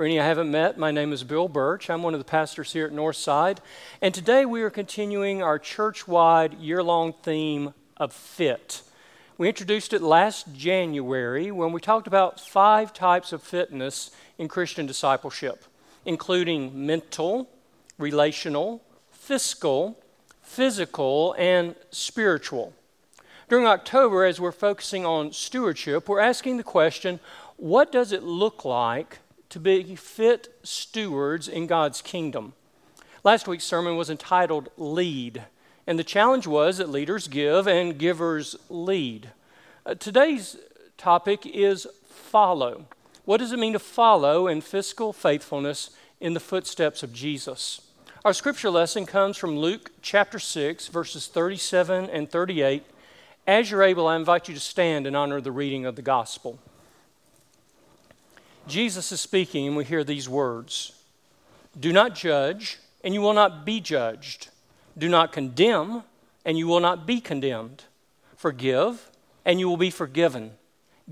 [0.00, 1.90] For any I haven't met, my name is Bill Birch.
[1.90, 3.58] I'm one of the pastors here at Northside.
[4.00, 8.80] And today we are continuing our church wide year long theme of fit.
[9.36, 14.86] We introduced it last January when we talked about five types of fitness in Christian
[14.86, 15.66] discipleship,
[16.06, 17.50] including mental,
[17.98, 20.02] relational, fiscal,
[20.40, 22.72] physical, and spiritual.
[23.50, 27.20] During October, as we're focusing on stewardship, we're asking the question
[27.58, 29.18] what does it look like
[29.50, 32.54] to be fit stewards in God's kingdom.
[33.22, 35.44] Last week's sermon was entitled Lead,
[35.86, 39.30] and the challenge was that leaders give and givers lead.
[39.84, 40.56] Uh, today's
[40.96, 42.86] topic is follow.
[43.24, 45.90] What does it mean to follow in fiscal faithfulness
[46.20, 47.80] in the footsteps of Jesus?
[48.24, 52.84] Our scripture lesson comes from Luke chapter 6, verses 37 and 38.
[53.46, 56.02] As you're able, I invite you to stand in honor of the reading of the
[56.02, 56.58] gospel.
[58.66, 60.92] Jesus is speaking, and we hear these words
[61.78, 64.48] Do not judge, and you will not be judged.
[64.96, 66.02] Do not condemn,
[66.44, 67.84] and you will not be condemned.
[68.36, 69.10] Forgive,
[69.44, 70.52] and you will be forgiven.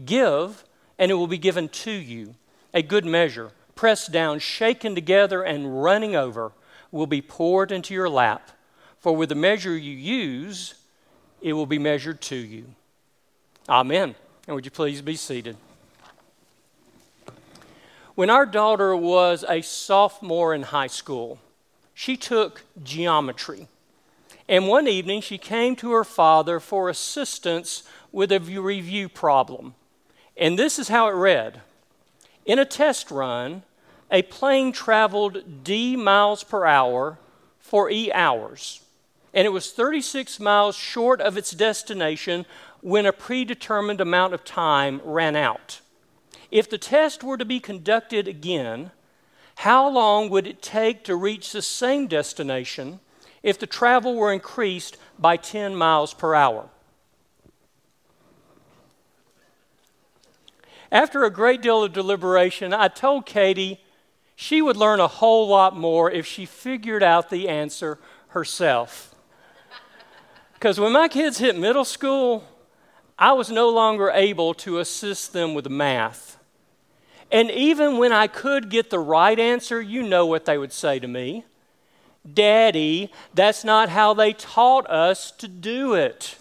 [0.04, 0.64] Give,
[0.98, 2.34] and it will be given to you.
[2.74, 6.52] A good measure, pressed down, shaken together, and running over,
[6.90, 8.50] will be poured into your lap.
[8.98, 10.74] For with the measure you use,
[11.40, 12.66] it will be measured to you.
[13.68, 14.14] Amen.
[14.46, 15.56] And would you please be seated?
[18.18, 21.38] When our daughter was a sophomore in high school,
[21.94, 23.68] she took geometry.
[24.48, 29.76] And one evening, she came to her father for assistance with a review problem.
[30.36, 31.60] And this is how it read
[32.44, 33.62] In a test run,
[34.10, 37.20] a plane traveled d miles per hour
[37.60, 38.80] for e hours,
[39.32, 42.46] and it was 36 miles short of its destination
[42.80, 45.82] when a predetermined amount of time ran out.
[46.50, 48.90] If the test were to be conducted again,
[49.56, 53.00] how long would it take to reach the same destination
[53.42, 56.70] if the travel were increased by 10 miles per hour?
[60.90, 63.80] After a great deal of deliberation, I told Katie
[64.34, 67.98] she would learn a whole lot more if she figured out the answer
[68.28, 69.14] herself.
[70.54, 72.44] Because when my kids hit middle school,
[73.18, 76.37] I was no longer able to assist them with math.
[77.30, 80.98] And even when I could get the right answer, you know what they would say
[80.98, 81.44] to me
[82.34, 86.36] Daddy, that's not how they taught us to do it.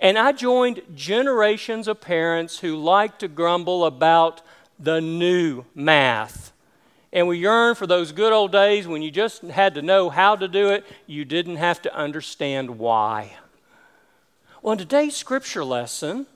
[0.00, 4.42] And I joined generations of parents who like to grumble about
[4.78, 6.52] the new math.
[7.12, 10.36] And we yearn for those good old days when you just had to know how
[10.36, 13.32] to do it, you didn't have to understand why.
[14.62, 16.26] Well, in today's scripture lesson,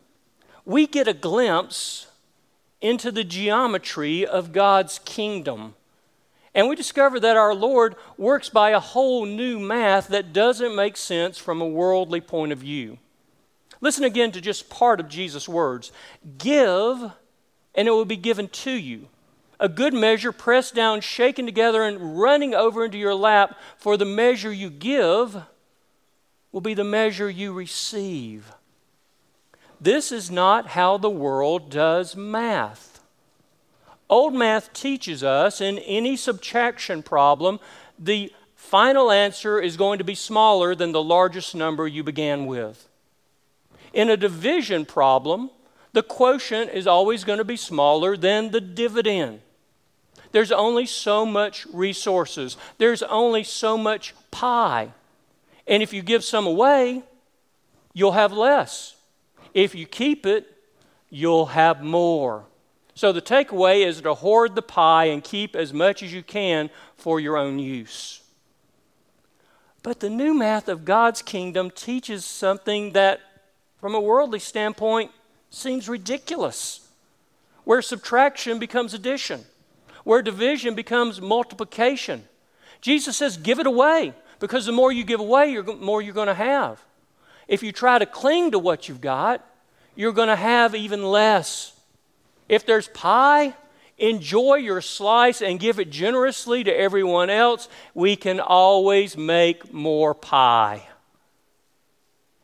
[0.64, 2.06] we get a glimpse
[2.82, 5.75] into the geometry of God's kingdom.
[6.54, 10.98] And we discover that our Lord works by a whole new math that doesn't make
[10.98, 12.98] sense from a worldly point of view.
[13.81, 15.92] Listen again to just part of Jesus' words
[16.37, 17.12] Give,
[17.75, 19.09] and it will be given to you.
[19.59, 24.04] A good measure, pressed down, shaken together, and running over into your lap, for the
[24.04, 25.41] measure you give
[26.50, 28.53] will be the measure you receive.
[29.82, 33.00] This is not how the world does math.
[34.09, 37.59] Old math teaches us in any subtraction problem,
[37.98, 42.88] the final answer is going to be smaller than the largest number you began with.
[43.92, 45.50] In a division problem,
[45.92, 49.41] the quotient is always going to be smaller than the dividend.
[50.31, 54.92] There's only so much resources, there's only so much pie.
[55.66, 57.03] And if you give some away,
[57.92, 58.94] you'll have less.
[59.54, 60.46] If you keep it,
[61.10, 62.44] you'll have more.
[62.94, 66.70] So the takeaway is to hoard the pie and keep as much as you can
[66.96, 68.22] for your own use.
[69.82, 73.20] But the new math of God's kingdom teaches something that,
[73.80, 75.10] from a worldly standpoint,
[75.50, 76.88] seems ridiculous.
[77.64, 79.44] Where subtraction becomes addition,
[80.04, 82.24] where division becomes multiplication.
[82.80, 86.27] Jesus says, give it away, because the more you give away, the more you're going
[86.27, 86.82] to have.
[87.53, 89.45] If you try to cling to what you've got,
[89.95, 91.78] you're going to have even less.
[92.49, 93.53] If there's pie,
[93.99, 97.69] enjoy your slice and give it generously to everyone else.
[97.93, 100.84] We can always make more pie.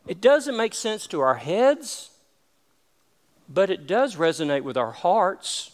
[0.05, 2.11] It doesn't make sense to our heads,
[3.51, 5.71] but it does resonate with our hearts.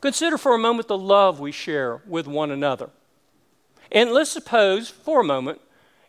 [0.00, 2.88] Consider for a moment the love we share with one another.
[3.92, 5.60] And let's suppose for a moment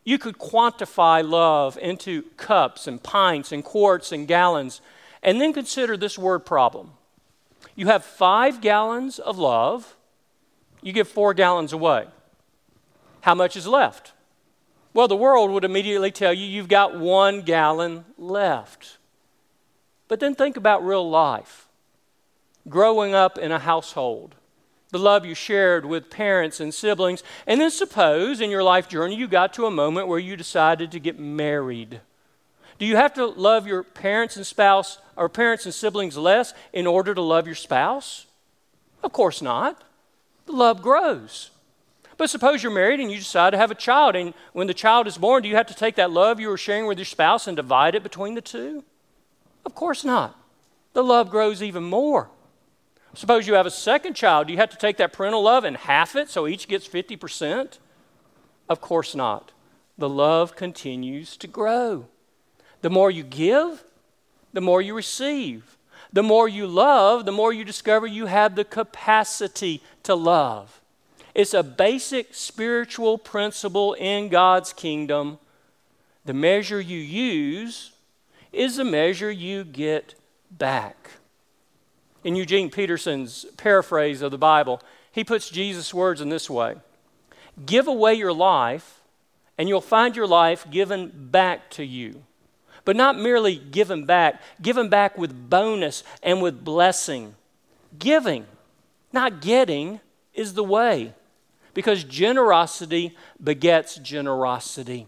[0.03, 4.81] you could quantify love into cups and pints and quarts and gallons,
[5.21, 6.91] and then consider this word problem.
[7.75, 9.95] You have five gallons of love,
[10.81, 12.07] you give four gallons away.
[13.21, 14.13] How much is left?
[14.93, 18.97] Well, the world would immediately tell you you've got one gallon left.
[20.07, 21.67] But then think about real life.
[22.67, 24.35] Growing up in a household,
[24.91, 29.15] the love you shared with parents and siblings, and then suppose in your life journey
[29.15, 32.01] you got to a moment where you decided to get married.
[32.77, 36.87] Do you have to love your parents and spouse or parents and siblings less in
[36.87, 38.25] order to love your spouse?
[39.03, 39.83] Of course not.
[40.45, 41.51] The love grows.
[42.17, 45.07] But suppose you're married and you decide to have a child, and when the child
[45.07, 47.47] is born, do you have to take that love you were sharing with your spouse
[47.47, 48.83] and divide it between the two?
[49.65, 50.37] Of course not.
[50.93, 52.29] The love grows even more.
[53.13, 54.47] Suppose you have a second child.
[54.47, 57.79] Do you have to take that parental love and half it so each gets 50%?
[58.69, 59.51] Of course not.
[59.97, 62.07] The love continues to grow.
[62.81, 63.83] The more you give,
[64.53, 65.77] the more you receive.
[66.13, 70.81] The more you love, the more you discover you have the capacity to love.
[71.33, 75.39] It's a basic spiritual principle in God's kingdom.
[76.25, 77.91] The measure you use
[78.51, 80.15] is the measure you get
[80.49, 81.11] back.
[82.23, 84.81] In Eugene Peterson's paraphrase of the Bible,
[85.11, 86.75] he puts Jesus' words in this way
[87.65, 89.01] Give away your life,
[89.57, 92.23] and you'll find your life given back to you.
[92.83, 97.35] But not merely given back, given back with bonus and with blessing.
[97.99, 98.45] Giving,
[99.13, 99.99] not getting,
[100.33, 101.13] is the way
[101.73, 105.07] because generosity begets generosity.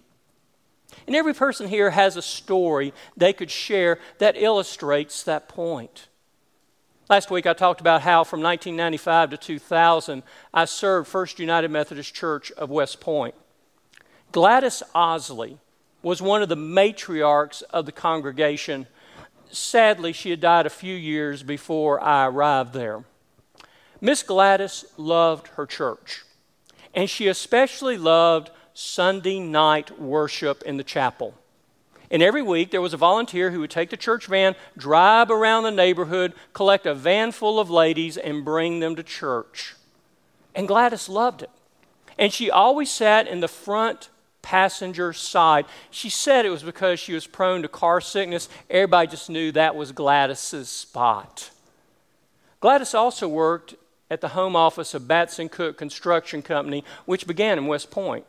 [1.08, 6.08] And every person here has a story they could share that illustrates that point.
[7.10, 10.24] Last week I talked about how from 1995 to 2000
[10.54, 13.36] I served First United Methodist Church of West Point.
[14.32, 15.58] Gladys Osley
[16.02, 18.88] was one of the matriarchs of the congregation.
[19.52, 23.04] Sadly, she had died a few years before I arrived there.
[24.00, 26.24] Miss Gladys loved her church,
[26.94, 31.36] and she especially loved Sunday night worship in the chapel.
[32.14, 35.64] And every week there was a volunteer who would take the church van, drive around
[35.64, 39.76] the neighborhood, collect a van full of ladies, and bring them to church.
[40.54, 41.50] And Gladys loved it.
[42.20, 44.10] And she always sat in the front
[44.44, 45.66] passenger side.
[45.90, 48.48] She said it was because she was prone to car sickness.
[48.70, 51.50] Everybody just knew that was Gladys's spot.
[52.60, 53.74] Gladys also worked
[54.12, 58.26] at the home office of Batson Cook Construction Company, which began in West Point.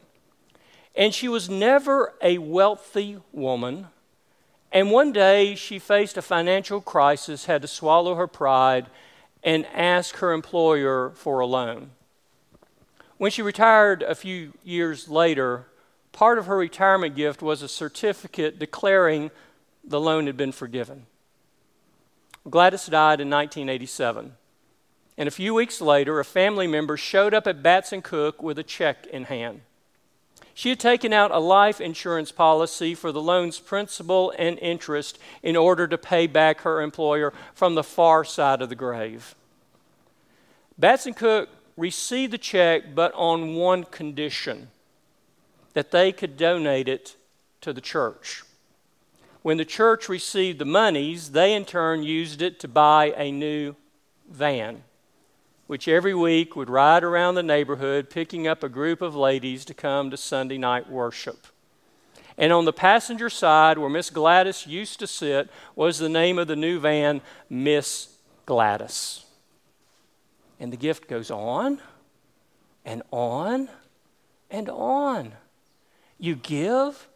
[0.94, 3.88] And she was never a wealthy woman.
[4.70, 8.86] And one day she faced a financial crisis, had to swallow her pride,
[9.42, 11.90] and ask her employer for a loan.
[13.18, 15.66] When she retired a few years later,
[16.12, 19.30] part of her retirement gift was a certificate declaring
[19.84, 21.06] the loan had been forgiven.
[22.48, 24.34] Gladys died in 1987.
[25.16, 28.64] And a few weeks later, a family member showed up at Batson Cook with a
[28.64, 29.60] check in hand.
[30.54, 35.56] She had taken out a life insurance policy for the loan's principal and interest in
[35.56, 39.34] order to pay back her employer from the far side of the grave.
[40.78, 44.68] Batson Cook received the check, but on one condition
[45.72, 47.16] that they could donate it
[47.60, 48.44] to the church.
[49.42, 53.74] When the church received the monies, they in turn used it to buy a new
[54.30, 54.84] van
[55.66, 59.74] which every week would ride around the neighborhood picking up a group of ladies to
[59.74, 61.46] come to Sunday night worship.
[62.36, 66.48] And on the passenger side, where Miss Gladys used to sit, was the name of
[66.48, 68.08] the new van, Miss
[68.44, 69.24] Gladys.
[70.58, 71.80] And the gift goes on
[72.84, 73.68] and on
[74.50, 75.32] and on.
[76.18, 77.08] You give,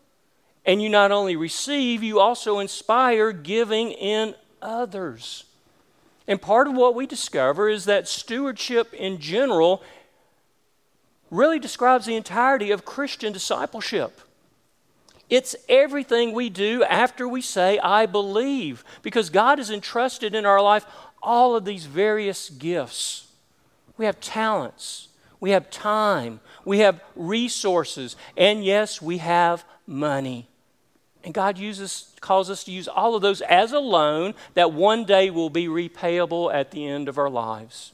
[0.64, 5.44] and you not only receive, you also inspire giving in others.
[6.28, 9.82] And part of what we discover is that stewardship in general
[11.30, 14.20] really describes the entirety of Christian discipleship.
[15.30, 20.62] It's everything we do after we say, I believe, because God has entrusted in our
[20.62, 20.87] life
[21.23, 23.26] all of these various gifts.
[23.97, 25.08] We have talents,
[25.40, 30.47] we have time, we have resources, and yes, we have money.
[31.25, 35.04] And God uses, calls us to use all of those as a loan that one
[35.04, 37.92] day will be repayable at the end of our lives.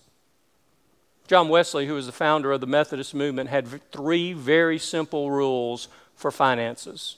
[1.26, 5.88] John Wesley, who was the founder of the Methodist movement, had three very simple rules
[6.14, 7.16] for finances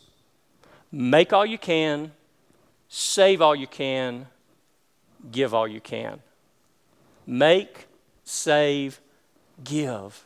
[0.92, 2.12] make all you can,
[2.88, 4.26] save all you can,
[5.30, 6.20] give all you can.
[7.26, 7.88] Make,
[8.24, 9.00] save,
[9.62, 10.24] give.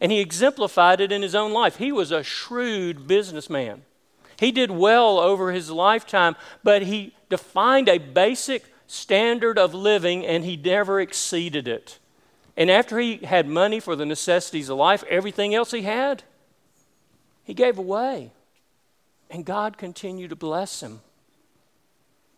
[0.00, 1.76] And he exemplified it in his own life.
[1.76, 3.82] He was a shrewd businessman.
[4.38, 10.44] He did well over his lifetime, but he defined a basic standard of living and
[10.44, 11.98] he never exceeded it.
[12.56, 16.22] And after he had money for the necessities of life, everything else he had,
[17.42, 18.30] he gave away.
[19.30, 21.00] And God continued to bless him.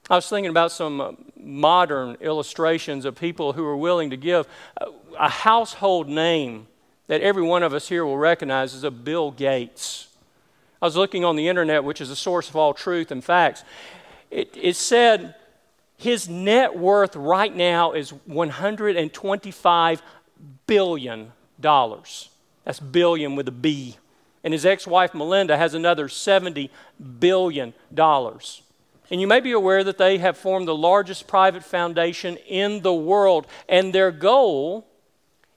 [0.09, 4.47] I was thinking about some uh, modern illustrations of people who are willing to give.
[5.19, 6.69] A household name
[7.09, 10.09] that every one of us here will recognize is a Bill Gates.
[10.81, 13.65] I was looking on the internet, which is a source of all truth and facts.
[14.31, 15.35] It, it said
[15.97, 20.01] his net worth right now is $125
[20.67, 21.33] billion.
[21.59, 23.97] That's billion with a B.
[24.45, 26.71] And his ex wife Melinda has another $70
[27.19, 27.73] billion.
[27.99, 32.95] And you may be aware that they have formed the largest private foundation in the
[32.95, 33.47] world.
[33.69, 34.87] And their goal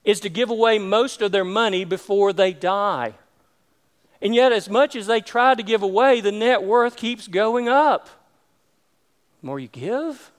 [0.04, 3.16] is to give away most of their money before they die.
[4.22, 7.70] And yet, as much as they try to give away, the net worth keeps going
[7.70, 8.10] up.
[9.42, 10.32] The more you give,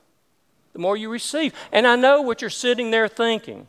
[0.73, 1.55] the more you receive.
[1.73, 3.67] And I know what you're sitting there thinking.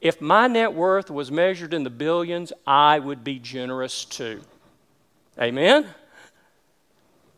[0.00, 4.42] If my net worth was measured in the billions, I would be generous too.
[5.40, 5.86] Amen?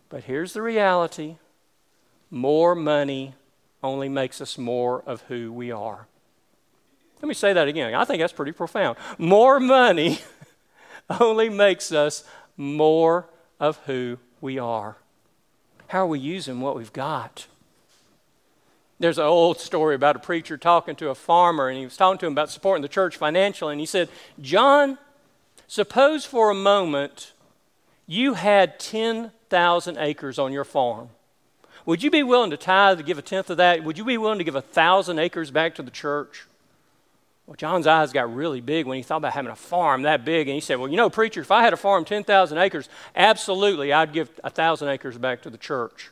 [0.08, 1.36] But here's the reality
[2.30, 3.34] more money
[3.82, 6.06] only makes us more of who we are.
[7.22, 7.94] Let me say that again.
[7.94, 8.98] I think that's pretty profound.
[9.16, 10.18] More money
[11.20, 12.24] only makes us
[12.56, 13.28] more
[13.60, 14.96] of who we are.
[15.88, 17.46] How are we using what we've got?
[18.98, 22.18] There's an old story about a preacher talking to a farmer, and he was talking
[22.18, 23.72] to him about supporting the church financially.
[23.72, 24.08] And he said,
[24.40, 24.98] John,
[25.66, 27.32] suppose for a moment
[28.06, 31.10] you had 10,000 acres on your farm.
[31.84, 33.84] Would you be willing to tithe to give a tenth of that?
[33.84, 36.46] Would you be willing to give a thousand acres back to the church?
[37.46, 40.48] Well, John's eyes got really big when he thought about having a farm that big.
[40.48, 43.92] And he said, Well, you know, preacher, if I had a farm 10,000 acres, absolutely,
[43.92, 46.10] I'd give a thousand acres back to the church.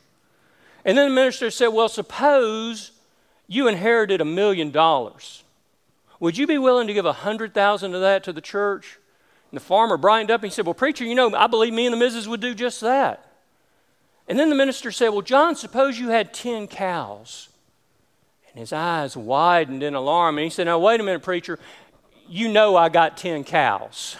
[0.84, 2.92] And then the minister said, Well, suppose
[3.48, 5.42] you inherited a million dollars.
[6.20, 8.98] Would you be willing to give a hundred thousand of that to the church?
[9.50, 11.86] And the farmer brightened up and he said, Well, preacher, you know, I believe me
[11.86, 13.28] and the missus would do just that.
[14.28, 17.48] And then the minister said, Well, John, suppose you had 10 cows.
[18.54, 20.38] And his eyes widened in alarm.
[20.38, 21.58] And he said, Now, wait a minute, preacher.
[22.28, 24.16] You know I got 10 cows.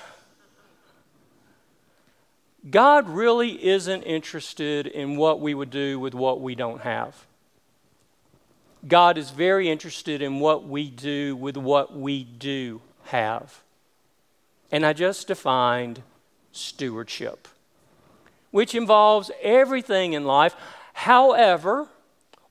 [2.68, 7.26] God really isn't interested in what we would do with what we don't have.
[8.86, 13.62] God is very interested in what we do with what we do have.
[14.72, 16.02] And I just defined
[16.52, 17.48] stewardship,
[18.50, 20.54] which involves everything in life.
[20.94, 21.88] However,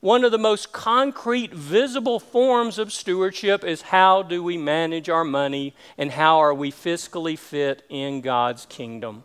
[0.04, 5.24] one of the most concrete, visible forms of stewardship is how do we manage our
[5.24, 9.24] money and how are we fiscally fit in God's kingdom.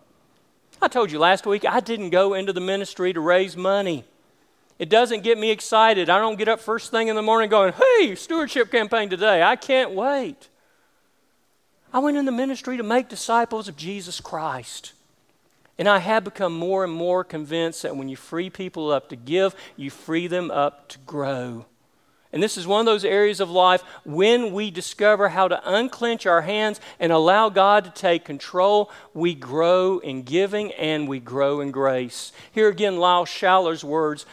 [0.81, 4.05] I told you last week I didn't go into the ministry to raise money.
[4.79, 6.09] It doesn't get me excited.
[6.09, 9.43] I don't get up first thing in the morning going, hey, stewardship campaign today.
[9.43, 10.49] I can't wait.
[11.93, 14.93] I went in the ministry to make disciples of Jesus Christ.
[15.79, 19.17] And I have become more and more convinced that when you free people up to
[19.17, 21.67] give, you free them up to grow.
[22.33, 26.27] And this is one of those areas of life when we discover how to unclench
[26.27, 31.61] our hands and allow God to take control, we grow in giving and we grow
[31.61, 32.33] in grace.
[32.53, 34.27] Here again, Lyle Schaller's words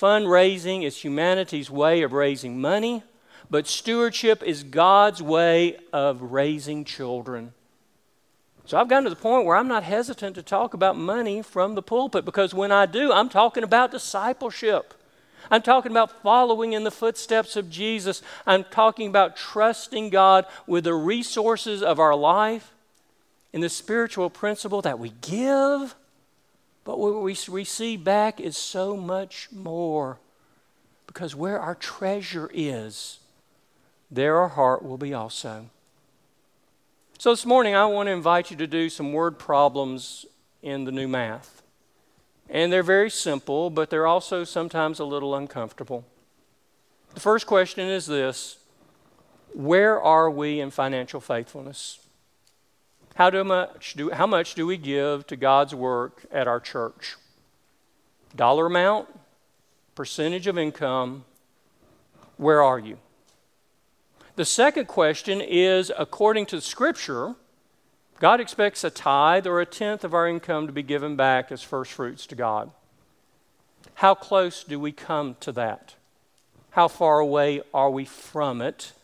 [0.00, 3.02] fundraising is humanity's way of raising money,
[3.48, 7.52] but stewardship is God's way of raising children.
[8.66, 11.74] So I've gotten to the point where I'm not hesitant to talk about money from
[11.74, 14.94] the pulpit because when I do, I'm talking about discipleship.
[15.50, 18.22] I'm talking about following in the footsteps of Jesus.
[18.46, 22.72] I'm talking about trusting God with the resources of our life
[23.52, 25.96] and the spiritual principle that we give,
[26.84, 30.18] but what we receive back is so much more.
[31.06, 33.18] Because where our treasure is,
[34.10, 35.66] there our heart will be also.
[37.20, 40.24] So this morning, I want to invite you to do some word problems
[40.62, 41.60] in the new math.
[42.48, 46.06] And they're very simple, but they're also sometimes a little uncomfortable.
[47.12, 48.56] The first question is this
[49.52, 51.98] Where are we in financial faithfulness?
[53.16, 57.16] How, do much do, how much do we give to God's work at our church?
[58.34, 59.08] Dollar amount?
[59.94, 61.26] Percentage of income?
[62.38, 62.96] Where are you?
[64.40, 67.34] The second question is according to Scripture,
[68.20, 71.60] God expects a tithe or a tenth of our income to be given back as
[71.60, 72.70] first fruits to God.
[73.96, 75.94] How close do we come to that?
[76.70, 78.94] How far away are we from it?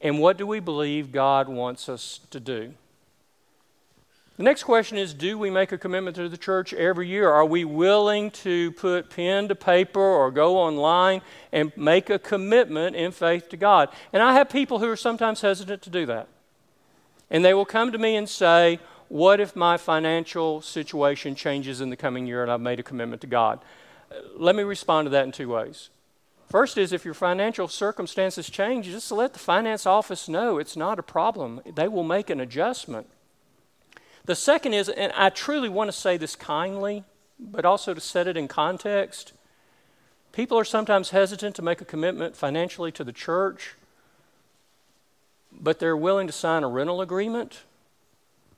[0.00, 2.74] And what do we believe God wants us to do?
[4.36, 7.30] The next question is Do we make a commitment to the church every year?
[7.30, 11.22] Are we willing to put pen to paper or go online
[11.52, 13.90] and make a commitment in faith to God?
[14.12, 16.28] And I have people who are sometimes hesitant to do that.
[17.30, 21.90] And they will come to me and say, What if my financial situation changes in
[21.90, 23.60] the coming year and I've made a commitment to God?
[24.10, 25.90] Uh, let me respond to that in two ways.
[26.50, 30.98] First is if your financial circumstances change, just let the finance office know it's not
[30.98, 31.60] a problem.
[31.72, 33.06] They will make an adjustment.
[34.24, 37.04] The second is, and I truly want to say this kindly,
[37.38, 39.32] but also to set it in context.
[40.32, 43.74] People are sometimes hesitant to make a commitment financially to the church,
[45.52, 47.62] but they're willing to sign a rental agreement,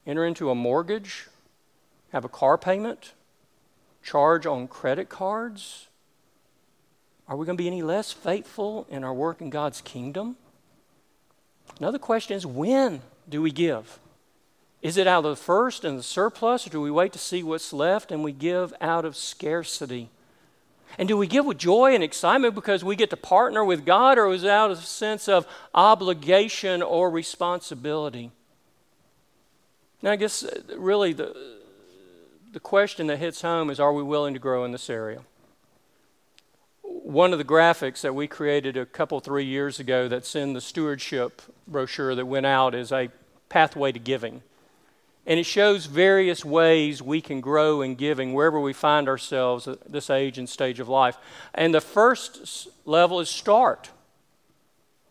[0.06, 1.26] enter into a mortgage,
[2.12, 3.12] have a car payment,
[4.02, 5.88] charge on credit cards.
[7.28, 10.36] Are we going to be any less faithful in our work in God's kingdom?
[11.80, 13.98] Another question is when do we give?
[14.86, 17.42] Is it out of the first and the surplus, or do we wait to see
[17.42, 20.10] what's left and we give out of scarcity?
[20.96, 24.16] And do we give with joy and excitement because we get to partner with God,
[24.16, 28.30] or is it out of a sense of obligation or responsibility?
[30.02, 31.34] Now, I guess uh, really the,
[32.52, 35.22] the question that hits home is are we willing to grow in this area?
[36.84, 40.60] One of the graphics that we created a couple, three years ago that's in the
[40.60, 43.10] stewardship brochure that went out is a
[43.48, 44.42] pathway to giving.
[45.26, 49.90] And it shows various ways we can grow in giving wherever we find ourselves at
[49.90, 51.16] this age and stage of life.
[51.52, 53.90] And the first level is start.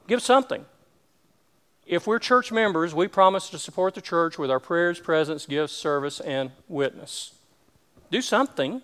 [0.07, 0.65] Give something.
[1.86, 5.74] If we're church members, we promise to support the church with our prayers, presence, gifts,
[5.74, 7.34] service, and witness.
[8.10, 8.81] Do something.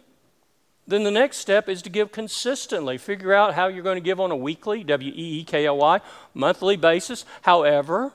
[0.86, 2.98] Then the next step is to give consistently.
[2.98, 5.78] Figure out how you're going to give on a weekly, W E E K L
[5.78, 6.02] Y,
[6.34, 8.12] monthly basis, however,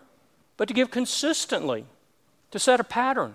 [0.56, 1.87] but to give consistently
[2.50, 3.34] to set a pattern.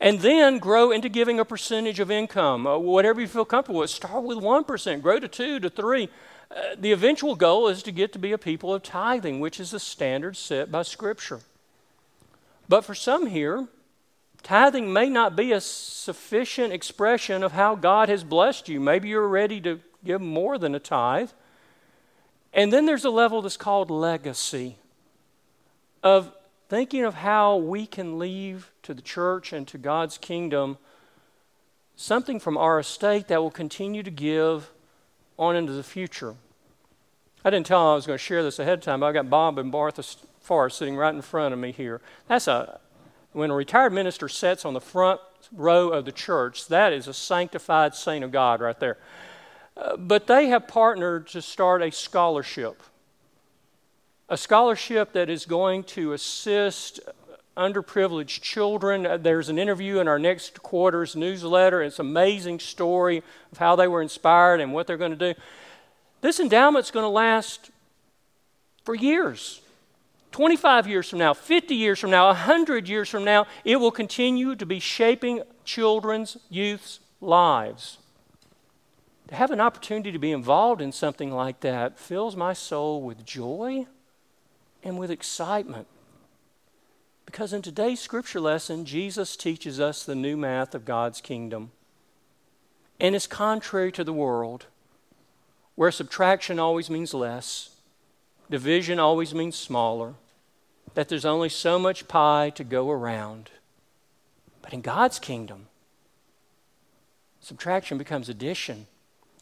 [0.00, 3.90] And then grow into giving a percentage of income, uh, whatever you feel comfortable with.
[3.90, 6.08] Start with 1%, grow to 2 to 3.
[6.50, 9.72] Uh, the eventual goal is to get to be a people of tithing, which is
[9.72, 11.40] the standard set by Scripture.
[12.68, 13.68] But for some here,
[14.42, 18.80] tithing may not be a sufficient expression of how God has blessed you.
[18.80, 21.30] Maybe you're ready to give more than a tithe.
[22.52, 24.76] And then there's a level that's called legacy
[26.02, 26.32] of
[26.70, 30.78] thinking of how we can leave to the church and to God's kingdom
[31.96, 34.70] something from our estate that will continue to give
[35.36, 36.36] on into the future.
[37.44, 39.12] I didn't tell them I was going to share this ahead of time, but I
[39.12, 40.04] got Bob and Martha
[40.40, 42.00] Farr sitting right in front of me here.
[42.28, 42.78] That's a
[43.32, 45.20] when a retired minister sits on the front
[45.52, 48.96] row of the church, that is a sanctified saint of God right there.
[49.76, 52.80] Uh, but they have partnered to start a scholarship
[54.30, 57.00] a scholarship that is going to assist
[57.56, 59.22] underprivileged children.
[59.22, 61.82] There's an interview in our next quarter's newsletter.
[61.82, 65.40] It's an amazing story of how they were inspired and what they're going to do.
[66.20, 67.70] This endowment's going to last
[68.84, 69.60] for years.
[70.30, 74.54] 25 years from now, 50 years from now, 100 years from now, it will continue
[74.54, 77.98] to be shaping children's, youth's lives.
[79.26, 83.26] To have an opportunity to be involved in something like that fills my soul with
[83.26, 83.86] joy
[84.82, 85.86] and with excitement.
[87.26, 91.70] Because in today's scripture lesson, Jesus teaches us the new math of God's kingdom.
[92.98, 94.66] And it's contrary to the world,
[95.74, 97.76] where subtraction always means less,
[98.50, 100.14] division always means smaller,
[100.94, 103.50] that there's only so much pie to go around.
[104.60, 105.68] But in God's kingdom,
[107.40, 108.86] subtraction becomes addition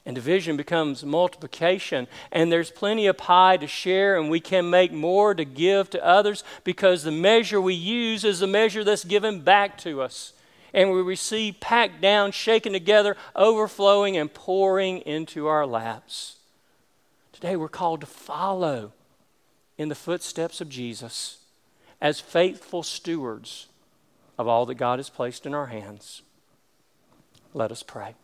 [0.09, 4.91] and division becomes multiplication, and there's plenty of pie to share, and we can make
[4.91, 9.43] more to give to others because the measure we use is the measure that's given
[9.43, 10.33] back to us.
[10.73, 16.37] And we receive packed down, shaken together, overflowing, and pouring into our laps.
[17.33, 18.93] Today we're called to follow
[19.77, 21.41] in the footsteps of Jesus
[22.01, 23.67] as faithful stewards
[24.39, 26.23] of all that God has placed in our hands.
[27.53, 28.15] Let us pray.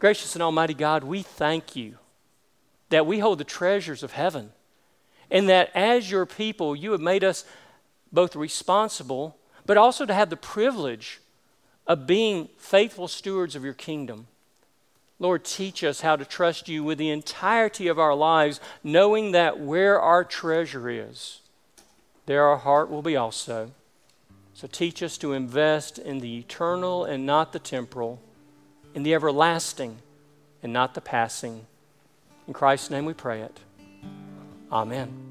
[0.00, 1.98] Gracious and Almighty God, we thank you
[2.88, 4.50] that we hold the treasures of heaven
[5.30, 7.44] and that as your people, you have made us
[8.10, 9.36] both responsible,
[9.66, 11.20] but also to have the privilege
[11.86, 14.26] of being faithful stewards of your kingdom.
[15.18, 19.60] Lord, teach us how to trust you with the entirety of our lives, knowing that
[19.60, 21.40] where our treasure is,
[22.24, 23.72] there our heart will be also.
[24.54, 28.18] So teach us to invest in the eternal and not the temporal
[28.94, 29.98] in the everlasting
[30.62, 31.66] and not the passing.
[32.46, 33.60] In Christ's name we pray it.
[34.70, 35.29] Amen.